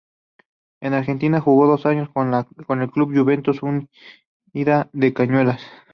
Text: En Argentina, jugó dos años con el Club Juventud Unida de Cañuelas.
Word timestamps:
En 0.79 0.95
Argentina, 0.95 1.39
jugó 1.41 1.67
dos 1.67 1.85
años 1.85 2.09
con 2.09 2.33
el 2.81 2.89
Club 2.89 3.13
Juventud 3.15 3.55
Unida 4.51 4.89
de 4.93 5.13
Cañuelas. 5.13 5.61